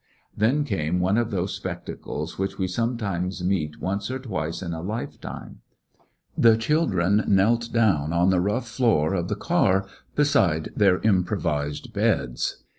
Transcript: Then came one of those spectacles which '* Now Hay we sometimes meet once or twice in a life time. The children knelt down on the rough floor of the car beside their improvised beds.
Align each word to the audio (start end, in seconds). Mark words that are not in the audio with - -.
Then 0.35 0.63
came 0.63 0.99
one 0.99 1.15
of 1.15 1.29
those 1.29 1.53
spectacles 1.53 2.39
which 2.39 2.53
'* 2.53 2.53
Now 2.53 2.57
Hay 2.57 2.61
we 2.63 2.67
sometimes 2.69 3.43
meet 3.43 3.79
once 3.79 4.09
or 4.09 4.17
twice 4.17 4.63
in 4.63 4.73
a 4.73 4.81
life 4.81 5.21
time. 5.21 5.59
The 6.35 6.57
children 6.57 7.23
knelt 7.27 7.71
down 7.71 8.11
on 8.11 8.31
the 8.31 8.41
rough 8.41 8.67
floor 8.67 9.13
of 9.13 9.27
the 9.27 9.35
car 9.35 9.85
beside 10.15 10.69
their 10.75 10.99
improvised 11.01 11.93
beds. 11.93 12.63